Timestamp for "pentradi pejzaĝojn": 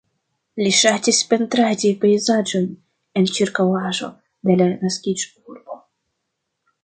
1.33-2.65